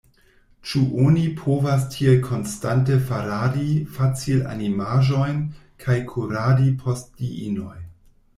[0.69, 3.67] Ĉu oni povas tiel konstante faradi
[3.99, 5.45] facilanimaĵojn
[5.85, 7.79] kaj kuradi post diinoj?